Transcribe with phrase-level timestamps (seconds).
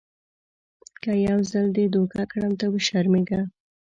[1.03, 3.41] که یو ځل دې دوکه کړم ته وشرمېږه.